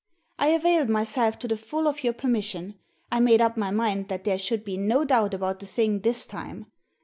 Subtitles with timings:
[0.39, 2.73] I availed myself to the full of your permission.
[3.11, 6.25] I made up my mind that there should be no doubt about the thing this
[6.25, 6.65] time.